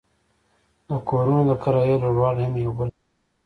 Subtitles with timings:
[0.87, 3.01] د کورونو د کرایې لوړوالی هم یو بل لامل دی